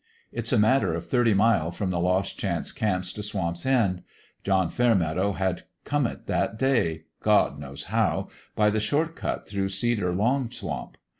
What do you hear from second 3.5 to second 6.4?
End: John Fairmeadow had come it